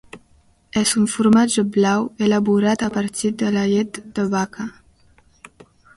És 0.79 0.93
un 1.01 1.03
formatge 1.15 1.65
blau 1.75 2.07
elaborat 2.29 2.85
a 2.87 2.89
partir 2.97 3.31
de 3.43 3.53
la 3.59 3.67
llet 3.75 4.01
de 4.21 4.29
vaca. 4.33 4.67